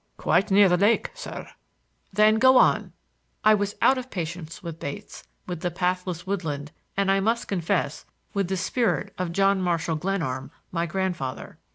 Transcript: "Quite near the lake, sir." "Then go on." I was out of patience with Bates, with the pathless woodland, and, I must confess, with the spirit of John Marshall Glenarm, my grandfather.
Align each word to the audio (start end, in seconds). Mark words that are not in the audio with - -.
"Quite 0.17 0.49
near 0.49 0.67
the 0.67 0.77
lake, 0.77 1.11
sir." 1.13 1.47
"Then 2.11 2.39
go 2.39 2.57
on." 2.57 2.91
I 3.43 3.53
was 3.53 3.75
out 3.83 3.99
of 3.99 4.09
patience 4.09 4.63
with 4.63 4.79
Bates, 4.79 5.27
with 5.45 5.59
the 5.61 5.69
pathless 5.69 6.25
woodland, 6.25 6.71
and, 6.97 7.11
I 7.11 7.19
must 7.19 7.47
confess, 7.47 8.03
with 8.33 8.47
the 8.47 8.57
spirit 8.57 9.13
of 9.19 9.31
John 9.31 9.61
Marshall 9.61 9.97
Glenarm, 9.97 10.49
my 10.71 10.87
grandfather. 10.87 11.59